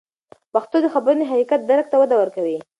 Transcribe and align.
پښتو 0.53 0.77
د 0.83 0.87
خبرونو 0.93 1.21
د 1.23 1.29
حقیقت 1.31 1.61
درک 1.69 1.85
ته 1.91 1.95
وده 2.01 2.15
ورکوي. 2.21 2.57